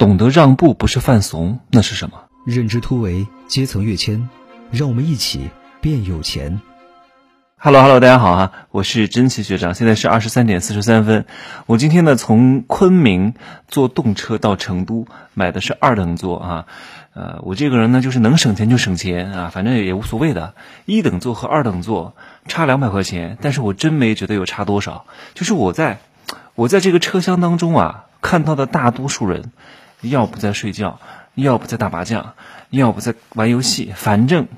[0.00, 2.22] 懂得让步不是犯怂，那是什么？
[2.46, 4.30] 认知突围，阶层跃迁，
[4.70, 5.50] 让我们一起
[5.82, 6.58] 变有钱。
[7.58, 11.26] Hello，Hello，大家好啊，我是真奇学长，现在是二十三点四十三分。
[11.66, 13.34] 我今天呢从昆明
[13.68, 16.66] 坐动车到成都，买的是二等座啊。
[17.12, 20.54] 呃，我这个人呢就是能省钱就省钱啊，反正也无所谓的。
[20.86, 22.16] 一等座和二等座
[22.48, 25.04] 差两百块钱，但是我真没觉得有差多少。
[25.34, 25.98] 就是我在
[26.54, 29.52] 我在这个车厢当中啊，看到的大多数人。
[30.00, 31.00] 要不在睡觉，
[31.34, 32.34] 要不在打麻将，
[32.70, 34.48] 要不在玩游戏，反正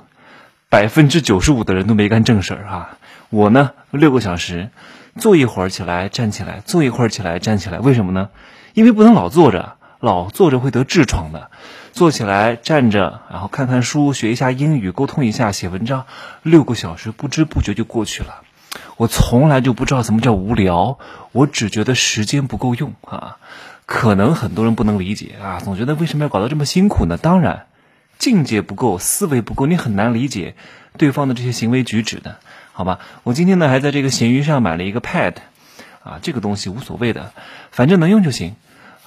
[0.68, 2.98] 百分之九十五的人都没干正事儿啊！
[3.28, 4.70] 我呢，六个小时，
[5.16, 8.30] 坐一会儿起来站起来，坐一会儿起来站起来，为什么呢？
[8.74, 11.50] 因为不能老坐着，老坐着会得痔疮的。
[11.92, 16.06] 坐起来站着，然后看看书，学一下英语，沟通一下，写文章，
[16.42, 18.42] 六个小时不知不觉就过去了。
[18.96, 20.98] 我从来就不知道什么叫无聊，
[21.32, 23.36] 我只觉得时间不够用啊。
[23.92, 27.18] 可能很多人不能理解啊，总觉得为什么要搞得这么辛苦呢？
[27.18, 27.66] 当然，
[28.18, 30.54] 境界不够，思维不够，你很难理解
[30.96, 32.38] 对方的这些行为举止的，
[32.72, 33.00] 好吧？
[33.22, 35.34] 我今天呢还在这个闲鱼上买了一个 Pad，
[36.02, 37.32] 啊，这个东西无所谓的，
[37.70, 38.56] 反正能用就行。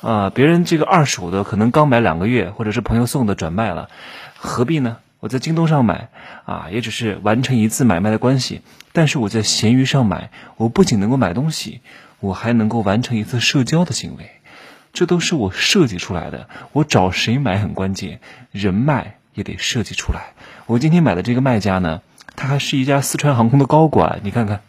[0.02, 3.90] 啊，别人这个二手的可能刚买两个月，或者是朋友送的转卖了，
[4.38, 4.98] 何必呢？
[5.20, 6.10] 我在京东上买，
[6.46, 8.62] 啊，也只是完成一次买卖的关系。
[8.94, 11.82] 但是我在闲鱼上买，我不仅能够买东西，
[12.20, 14.30] 我还能够完成一次社交的行为。
[14.96, 20.34] 这都是我设计出来的，我找谁买很关键，人脉也得设计出来。
[20.68, 22.02] 我今天买的这个卖家呢，
[22.38, 24.62] 他还是一家四川航空的高管，你看看，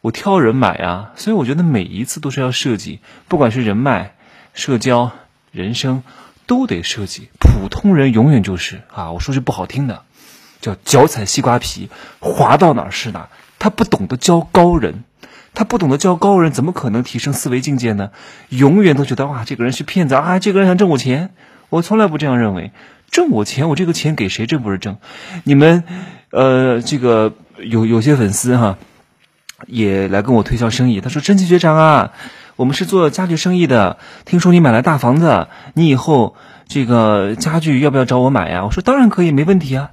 [0.00, 4.14] 我挑人买啊，所以我觉得每一次都是要设计，不管是人脉、
[4.54, 5.10] 社交、
[5.50, 6.04] 人生，
[6.46, 7.28] 都得设计。
[7.40, 10.04] 普通人永远就是啊，我说句不好听的，
[10.60, 11.90] 叫脚踩西瓜皮，
[12.20, 15.02] 滑到哪是哪，他不懂得教高人。
[15.56, 18.10] 他不懂得教高人，怎么可能提升思维境界呢？
[18.50, 20.38] 永远都觉得哇，这个人是骗子啊！
[20.38, 21.30] 这个人想挣我钱，
[21.70, 22.72] 我从来不这样认为。
[23.10, 24.98] 挣我钱，我这个钱给谁挣不是挣？
[25.44, 25.82] 你们，
[26.30, 28.76] 呃，这个有有些粉丝哈，
[29.66, 31.00] 也来跟我推销生意。
[31.00, 32.12] 他说：“真奇学长啊，
[32.56, 33.96] 我们是做家具生意的，
[34.26, 36.36] 听说你买了大房子，你以后
[36.68, 39.92] 这个家具要不要找我买呀？”我说：“当然可以，没问题啊。”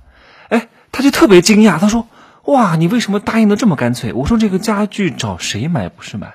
[0.49, 2.05] 哎，他就特别惊讶，他说。
[2.45, 4.11] 哇，你为什么答应的这么干脆？
[4.13, 6.33] 我说这个家具找谁买不是买？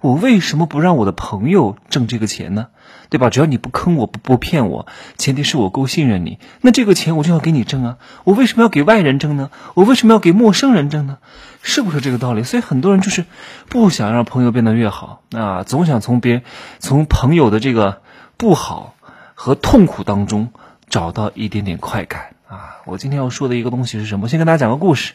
[0.00, 2.68] 我为什么不让我的朋友挣这个钱呢？
[3.10, 3.30] 对吧？
[3.30, 4.86] 只要你不坑我，不不骗我，
[5.16, 7.98] 前提是我够信任你，那这个钱我就要给你挣啊！
[8.22, 9.50] 我为什么要给外人挣呢？
[9.74, 11.18] 我为什么要给陌生人挣呢？
[11.62, 12.44] 是不是这个道理？
[12.44, 13.24] 所以很多人就是
[13.68, 16.42] 不想让朋友变得越好啊，总想从别
[16.78, 18.02] 从朋友的这个
[18.36, 18.94] 不好
[19.34, 20.50] 和痛苦当中
[20.88, 22.36] 找到一点点快感。
[22.48, 24.26] 啊，我今天要说的一个东西是什么？
[24.26, 25.12] 先跟大家讲个故事，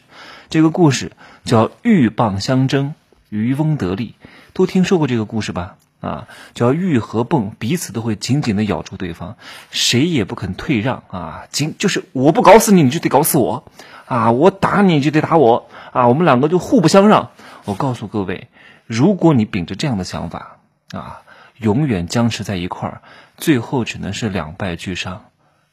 [0.50, 1.10] 这个故事
[1.44, 2.94] 叫鹬蚌相争，
[3.28, 4.14] 渔翁得利。
[4.52, 5.74] 都听说过这个故事吧？
[6.00, 9.36] 啊，叫鹬和蚌彼此都会紧紧的咬住对方，
[9.72, 11.46] 谁也不肯退让啊！
[11.50, 13.64] 紧就是我不搞死你，你就得搞死我
[14.06, 14.30] 啊！
[14.30, 16.06] 我打你就得打我啊！
[16.06, 17.30] 我们两个就互不相让。
[17.64, 18.46] 我告诉各位，
[18.86, 20.58] 如果你秉着这样的想法
[20.92, 21.22] 啊，
[21.56, 23.02] 永远僵持在一块儿，
[23.36, 25.24] 最后只能是两败俱伤。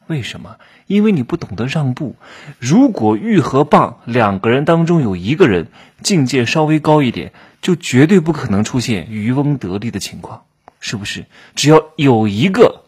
[0.07, 0.57] 为什么？
[0.88, 2.16] 因为你不懂得让步。
[2.59, 5.67] 如果玉和蚌两个人当中有一个人
[6.01, 7.31] 境界稍微高一点，
[7.62, 10.44] 就绝对不可能出现渔翁得利的情况，
[10.79, 11.25] 是不是？
[11.56, 12.84] 只要有一个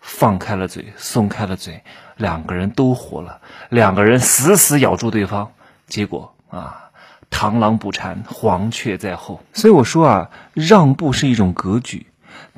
[0.00, 1.82] 放开了嘴，松开了嘴，
[2.16, 3.40] 两个人都活了。
[3.68, 5.52] 两个人死死咬住对方，
[5.88, 6.90] 结果啊，
[7.30, 9.42] 螳螂捕蝉，黄雀在后。
[9.54, 12.06] 所以我说啊，让步是一种格局。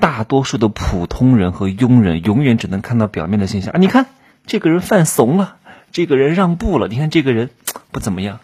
[0.01, 3.79] 大多数的普通人和庸人永远只能看到表面的现象啊！
[3.79, 4.07] 你看
[4.47, 5.57] 这个人犯怂了，
[5.91, 7.51] 这个人让步了，你看这个人
[7.91, 8.41] 不怎么样。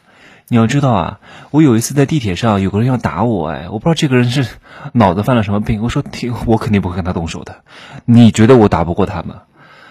[0.51, 4.47] 你要知道啊，我有一次在地铁上有个人要打我，哎，我不知道这个人是
[4.93, 5.83] 脑子犯了什么病。
[5.83, 7.57] 我说听，我肯定不会跟他动手的。
[8.07, 9.43] 你觉得我打不过他吗？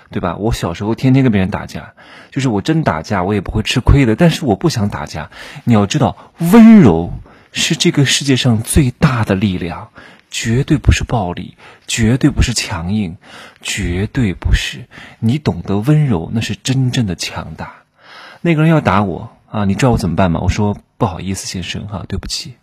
[0.09, 0.35] 对吧？
[0.37, 1.93] 我小时候天天跟别人打架，
[2.31, 4.15] 就是我真打架我也不会吃亏的。
[4.15, 5.29] 但是我不想打架。
[5.65, 7.13] 你要知道，温柔
[7.51, 9.89] 是这个世界上最大的力量。
[10.29, 11.57] 绝对不是暴力，
[11.87, 13.17] 绝对不是强硬，
[13.61, 14.85] 绝对不是。
[15.19, 17.83] 你懂得温柔，那是真正的强大。
[18.41, 20.41] 那个人要打我啊，你知道我怎么办吗？
[20.41, 22.55] 我说不好意思，先生哈，对不起，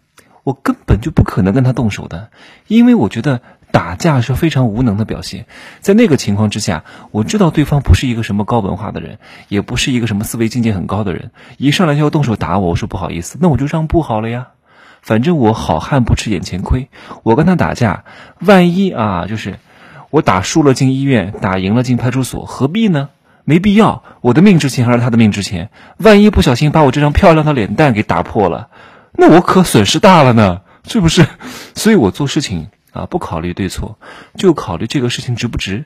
[0.42, 2.30] 我根本就不可能跟他动手的，
[2.68, 3.40] 因为我觉得
[3.72, 5.46] 打架是非常无能的表现。
[5.80, 9.18] 在那个情况之下，我知道对方不是一个什么高文化的人，
[9.48, 14.48] 也不是一个什么思维境界很高的人，一上来就要动手打我，我说不好意思，那我就让步好了呀。
[15.04, 16.88] 反正我好汉不吃眼前亏，
[17.22, 18.04] 我跟他打架，
[18.40, 19.58] 万一啊，就是
[20.08, 23.10] 我打输了进医院，打赢了进派出所，何必呢？
[23.44, 25.68] 没必要，我的命值钱还是他的命值钱？
[25.98, 28.70] 万一不小心把我这张漂亮的脸蛋给打破了，
[29.12, 31.26] 那我可损失大了呢，是不是？
[31.74, 33.98] 所以我做事情啊，不考虑对错，
[34.38, 35.84] 就考虑这个事情值不值。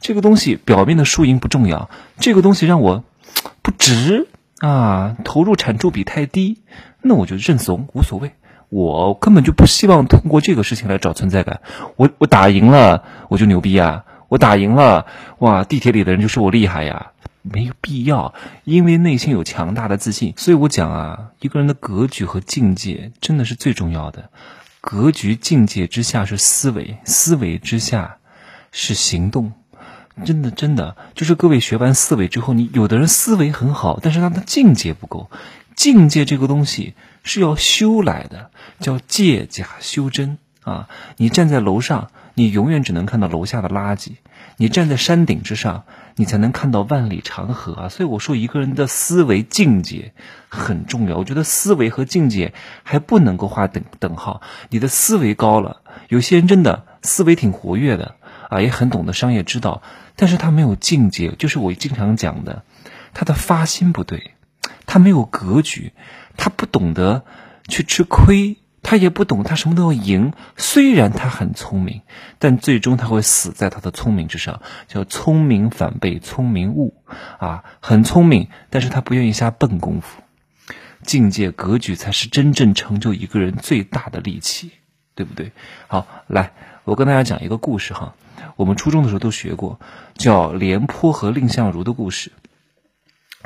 [0.00, 3.04] 这个东西表面的输赢不重要，这个东西让我
[3.60, 4.28] 不值
[4.60, 6.62] 啊，投入产出比太低，
[7.02, 8.32] 那我就认怂，无所谓。
[8.68, 11.60] 我根本就不希望通过这个事情来找存在感。
[11.96, 14.04] 我我打赢了，我就牛逼呀！
[14.28, 15.06] 我打赢了，
[15.38, 17.12] 哇，地铁里的人就说我厉害呀。
[17.42, 18.34] 没有必要，
[18.64, 20.34] 因为内心有强大的自信。
[20.36, 24.30] 所以我讲啊，一个人的格局和境界真的是最重要的。
[24.80, 28.16] 格局、境界之下是思维，思维之下
[28.72, 29.52] 是行动。
[30.24, 35.30] 真的，真的，就是各位学完思维之后，你有的人思维很好，但是他的境界不够。
[35.76, 38.50] 境界这个东西是要修来的，
[38.80, 40.88] 叫借假修真啊！
[41.18, 44.12] 你站在楼上，你永远只能看到楼下的垃圾；
[44.56, 45.84] 你站在山顶之上，
[46.16, 47.88] 你才能看到万里长河啊！
[47.90, 50.14] 所以我说，一个人的思维境界
[50.48, 51.18] 很重要。
[51.18, 54.40] 我觉得思维和境界还不能够画等等号。
[54.70, 58.16] 你的思维高了，有些人真的思维挺活跃的
[58.48, 59.82] 啊，也很懂得商业之道。
[60.16, 62.64] 但是他没有境界，就是我经常讲的，
[63.12, 64.32] 他的发心不对，
[64.86, 65.92] 他没有格局，
[66.36, 67.24] 他不懂得
[67.68, 70.32] 去吃亏，他也不懂他什么都要赢。
[70.56, 72.02] 虽然他很聪明，
[72.38, 76.94] 但最终他会死在他的聪明之上，叫聪明反被聪明误
[77.38, 77.64] 啊！
[77.80, 80.22] 很聪明，但是他不愿意下笨功夫。
[81.02, 84.72] 境界格局才是真正成就一个人最大的利器，
[85.14, 85.52] 对不对？
[85.86, 86.52] 好，来，
[86.84, 88.14] 我跟大家讲一个故事哈。
[88.56, 89.78] 我们初中的时候都学过，
[90.14, 92.32] 叫廉颇和蔺相如的故事，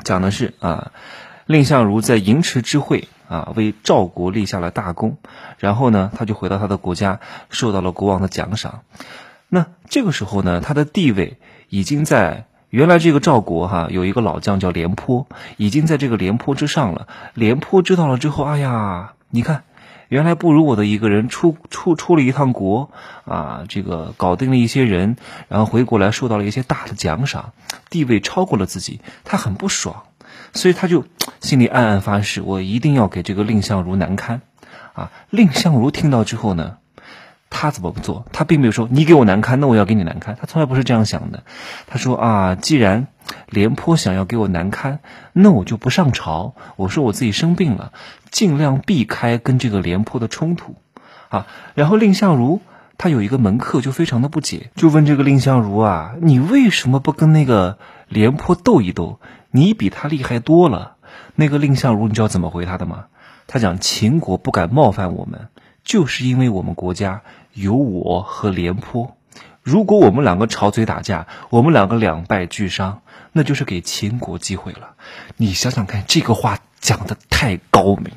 [0.03, 0.91] 讲的是啊，
[1.51, 5.17] 蔺相如在营池之会啊，为赵国立下了大功，
[5.59, 7.19] 然后呢，他就回到他的国家，
[7.49, 8.81] 受到了国王的奖赏。
[9.47, 11.37] 那这个时候呢，他的地位
[11.69, 15.27] 已经在原来这个赵国哈，有一个老将叫廉颇，
[15.57, 17.07] 已经在这个廉颇之上了。
[17.33, 19.63] 廉颇知道了之后，哎呀，你看。
[20.11, 22.91] 原来不如我的一个人出出出了一趟国，
[23.23, 25.15] 啊，这个搞定了一些人，
[25.47, 27.53] 然后回国来受到了一些大的奖赏，
[27.89, 30.03] 地位超过了自己，他很不爽，
[30.53, 31.05] 所以他就
[31.39, 34.41] 心里暗暗发誓，我一定要给这个蔺相如难堪，
[34.93, 36.77] 啊，蔺相如听到之后呢，
[37.49, 38.25] 他怎么不做？
[38.31, 41.43] 他并没有说你给我难堪，那我要给你难堪，他从来不是这样想的，
[41.87, 43.07] 他说啊，既然。
[43.47, 44.99] 廉颇想要给我难堪，
[45.31, 46.53] 那我就不上朝。
[46.75, 47.93] 我说我自己生病了，
[48.29, 50.75] 尽量避开跟这个廉颇的冲突，
[51.29, 51.47] 啊。
[51.73, 52.59] 然后蔺相如
[52.97, 57.77] 他有一个门客就非常的不解，就问这个蔺相如啊，你为什么不跟那个
[58.09, 59.19] 廉颇斗一斗？
[59.51, 60.95] 你比他厉害多了。
[61.35, 63.05] 那个蔺相如你知道怎么回他的吗？
[63.47, 65.49] 他讲秦国不敢冒犯我们，
[65.83, 67.21] 就是因为我们国家
[67.53, 69.17] 有我和廉颇。
[69.61, 73.01] 如果我们两个吵嘴打架，我们两个两败俱伤，
[73.33, 74.95] 那就是给秦国机会了。
[75.37, 78.11] 你想想看，这个话讲的太高明，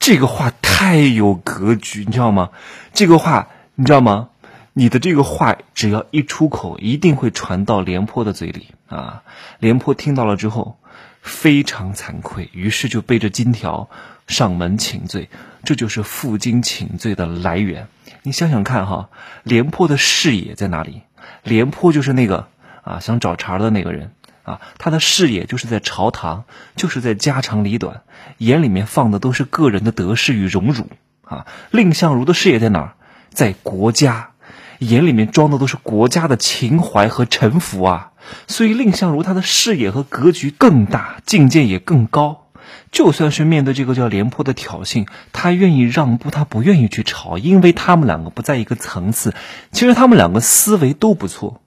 [0.00, 2.50] 这个话太有格局，你知道吗？
[2.92, 4.28] 这个话你知道吗？
[4.76, 9.22] 你的这个话只要一出口，一定会传到廉颇的嘴里啊！
[9.60, 10.78] 廉颇听到了之后，
[11.22, 13.88] 非常惭愧，于是就背着金条
[14.26, 15.30] 上门请罪。
[15.62, 17.86] 这就是负荆请罪的来源。
[18.24, 19.10] 你想想看哈，
[19.44, 21.02] 廉颇的视野在哪里？
[21.44, 22.48] 廉颇就是那个
[22.82, 24.10] 啊想找茬的那个人
[24.42, 28.02] 啊，他的视野就是在朝堂，就是在家长里短，
[28.38, 30.88] 眼里面放的都是个人的得失与荣辱
[31.22, 31.46] 啊。
[31.70, 32.94] 蔺相如的视野在哪儿？
[33.30, 34.30] 在国家，
[34.78, 38.12] 眼里面装的都是国家的情怀和臣服啊。
[38.46, 42.46] 所以蔺相如他的视野和格局更大，境界也更高。
[42.90, 49.34] 就算是面对这个叫廉颇的挑衅，他愿意让步，他不愿意去吵，因为他们两个不在一个层次。
[49.72, 51.60] 其实他们两个思维都不错，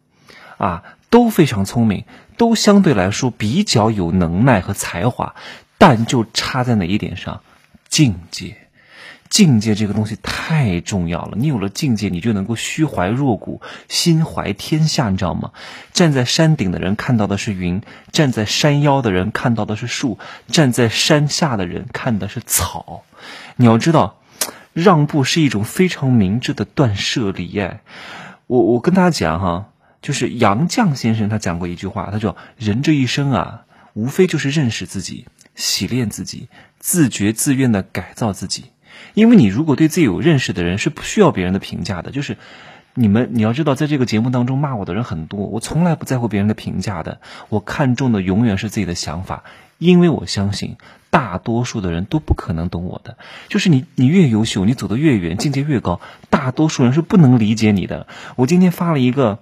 [0.57, 2.05] 啊，都非常聪明，
[2.37, 5.35] 都相对来说比较有能耐和才华，
[5.77, 7.41] 但就差在哪一点上，
[7.89, 8.66] 境界。
[9.29, 15.51] 境界这个东西太重要了，你有了境界，你就能够虚怀若谷，心怀天下，你知道吗？
[15.93, 17.81] 站在山顶的人看到的是云，
[18.11, 20.17] 站在山腰的人看到的是树，
[20.47, 23.03] 站在山下的人看的是草。
[23.57, 24.19] 你要知道，
[24.73, 27.59] 让步是一种非常明智的断舍离。
[27.59, 27.81] 哎，
[28.47, 29.69] 我我跟大家讲哈，
[30.01, 36.47] 就是杨绛先生他讲过一句话，他说：“人这一生啊，无非就是认识自己，洗练自己，
[36.79, 38.65] 自觉自愿的改造自己。”
[39.13, 42.37] 因为你如果对自己有认识的人是不需要别人的评价的，就是
[42.93, 49.43] 你们你要知道，在这个节目当中骂我的人很多，我从来不在乎别人的评价的，我看重的永远是自己的想法，
[49.77, 50.77] 因为我相信
[51.11, 53.17] 大多数的人都不可能懂我的，
[53.49, 56.01] 就是你你越优秀，你走得越远，境界越高，
[56.31, 58.07] 大多数人是不能理解你的。
[58.35, 59.39] 我今天发了一个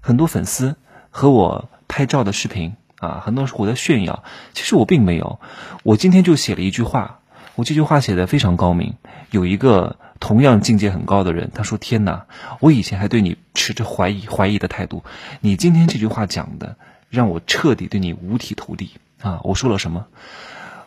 [0.00, 0.76] 很多粉丝
[1.08, 4.22] 和我拍照的视频啊，很多人说我在炫耀，
[4.52, 5.40] 其实我并没有，
[5.82, 7.20] 我今天就写了一句话。
[7.54, 8.94] 我这句话写的非常高明。
[9.30, 12.26] 有一个同样境界很高的人，他说：“天哪，
[12.60, 15.04] 我以前还对你持着怀疑怀疑的态度，
[15.40, 16.76] 你今天这句话讲的，
[17.08, 18.90] 让我彻底对你五体投地
[19.20, 20.06] 啊！”我说了什么？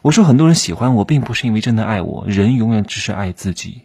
[0.02, 3.82] 我说很多人喜欢我，并不是因为真的爱我，人永远只是爱自己。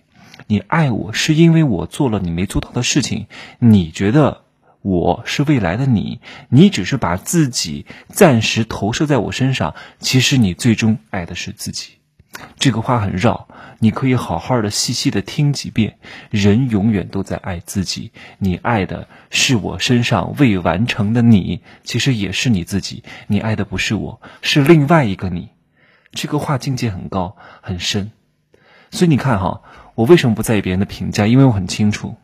[0.47, 3.27] 你爱我是因为我做了你没做到的事情，
[3.59, 4.43] 你觉得
[4.83, 12.00] 我是未来的你，你只是把自己暂时投射在我身上，其实你最终爱的是自己。
[12.59, 13.49] 这个话很绕，
[13.81, 15.99] 你可以好好的、细细的听几遍。
[16.31, 23.03] 人永远都在爱自己，你爱的是我身上未完成的你，其实也是你自己。
[23.27, 25.51] 你爱的不是我，是另外一个你。
[26.13, 28.13] 这个话境界很高很深，
[28.91, 29.63] 所以你看哈，
[29.95, 31.27] 我为什么不在意别人的评价？
[31.27, 32.17] 因为我很清楚，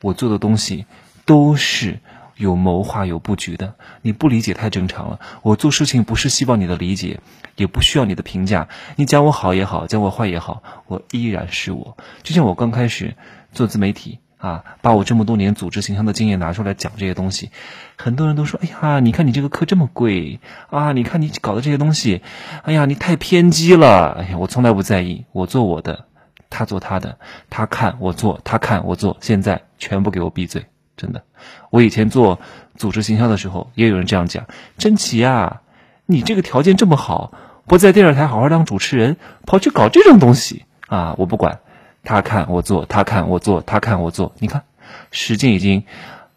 [0.00, 0.86] 我做的东西
[1.24, 2.00] 都是。
[2.36, 5.20] 有谋划、有布局的，你不理解太正常了。
[5.42, 7.20] 我做事情不是希望你的理解，
[7.56, 8.68] 也不需要你的评价。
[8.96, 11.96] 你讲我好也好，讲我坏也好，我依然是我。
[12.22, 13.14] 就像我刚开始
[13.52, 17.50] 做自媒体啊，把我这么多年组织形象的经验拿出来讲这些东西，
[17.96, 20.38] 很多人都说：“哎呀，你看你这个课这么贵
[20.68, 22.20] 啊，你看你搞的这些东西，
[22.64, 26.04] 哎呀，你太偏激了。”哎呀，我从来不在意，我做我的，
[26.50, 30.66] 他做他的，他看我做，他看我做，现在全部给我闭嘴。
[30.96, 31.24] 真的，
[31.70, 32.40] 我以前做
[32.74, 34.46] 组织形象的时候，也有人这样讲
[34.78, 35.60] ：“真奇啊，
[36.06, 37.32] 你这个条件这么好，
[37.66, 41.60] 不在电视台好好当主持人，跑去搞这种东西啊！”我不管，
[42.02, 44.34] 他看我做，他看我做，他看我做。
[44.38, 44.62] 你看，
[45.10, 45.84] 时间已经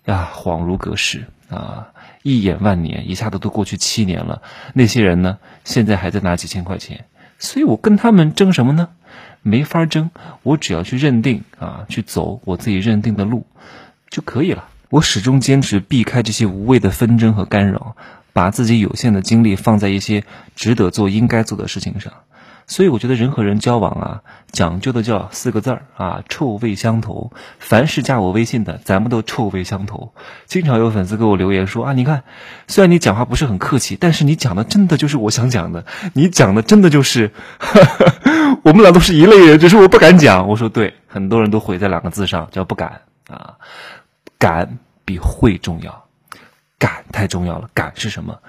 [0.05, 4.41] 呀，恍如隔世啊，一眼万年，一下子都过去七年了。
[4.73, 7.05] 那些人呢，现在还在拿几千块钱，
[7.37, 8.89] 所以我跟他们争什么呢？
[9.41, 10.11] 没法争。
[10.43, 13.45] 我只要去认定啊，去走我自己认定的路。
[14.09, 14.65] 就可以了。
[14.89, 17.95] 我始终坚持避开这些无谓的纷争和干扰，
[18.33, 20.23] 把自己有限的精力放在一些
[20.55, 22.13] 值得做、应该做的事情上。
[22.65, 27.31] 所以，我觉得人和人交往啊，讲究的叫四个字儿啊：臭味相投。
[27.57, 30.13] 凡是加我微信的，咱们都臭味相投。
[30.45, 32.23] 经常有粉丝给我留言说啊，你看，
[32.67, 37.31] 虽然你讲话不是很客气，但是你讲的真的就是我想讲的，你讲的真的就是，
[38.61, 40.47] 我们俩都是一类人，只是我不敢讲。
[40.47, 43.55] 我说对，很多人都毁在两个字上，叫不敢啊。
[44.39, 46.05] 敢比会重要，
[46.79, 47.69] 敢太重要了。
[47.73, 48.39] 敢是什么？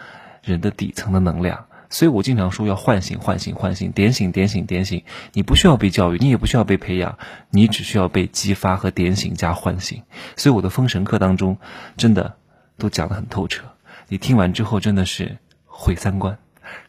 [0.42, 1.66] 人的底层的能量。
[1.90, 5.02] 所以我经常说要唤醒、唤醒、唤醒，点醒、点醒、点醒。
[5.32, 7.18] 你不需要被教育，你也不需要被培养，
[7.50, 10.04] 你只需要被激发和点醒加唤醒。
[10.36, 11.58] 所以我的封神课当中，
[11.96, 12.36] 真的
[12.78, 13.64] 都讲得很透彻。
[14.06, 16.38] 你听完之后真的是毁三观，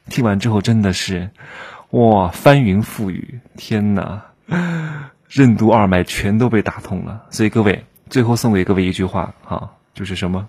[0.09, 1.31] 听完之后真的是
[1.89, 3.39] 哇翻云覆雨。
[3.57, 4.25] 天哪，
[5.27, 7.25] 任督二脉全都被打通了。
[7.31, 7.83] 所以各位。
[8.11, 10.45] 最后送给各位一句话哈，就是什么？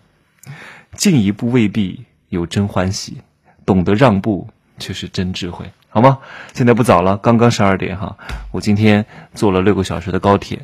[0.97, 3.19] 进一步未必有真欢喜，
[3.65, 4.49] 懂得让步
[4.81, 6.19] 却是真智慧，好吗？
[6.53, 8.17] 现在不早了，刚刚十二点哈。
[8.51, 10.59] 我今天坐了六个小时的高铁，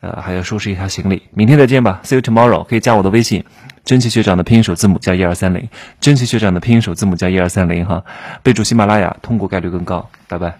[0.00, 1.24] 呃，还要收拾一下行李。
[1.32, 2.64] 明天再见吧，See you tomorrow。
[2.64, 3.44] 可以加我的微信，
[3.84, 5.68] 真奇学长的拼音首字母加一二三零，
[6.00, 8.02] 真奇学长的拼音首字母加一二三零哈。
[8.42, 10.08] 备注喜马拉雅，通过概率更高。
[10.26, 10.56] 拜拜。